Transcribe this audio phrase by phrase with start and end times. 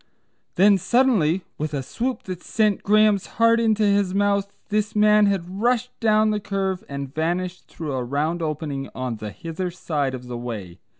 [0.55, 5.61] Then suddenly, with a swoop that sent Graham's heart into his mouth, this man had
[5.61, 10.25] rushed down the curve and vanished through a round opening on the hither side of
[10.25, 10.79] the way.